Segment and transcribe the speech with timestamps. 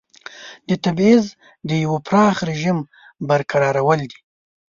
[0.69, 1.25] د تبعیض
[1.69, 2.77] د یوه پراخ رژیم
[3.29, 4.19] برقرارول دي.